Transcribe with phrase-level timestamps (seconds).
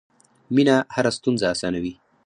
[0.55, 1.93] مینه هره ستونزه اسانوي.